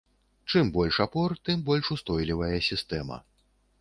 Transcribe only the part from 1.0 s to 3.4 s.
апор, тым больш устойлівая сістэма.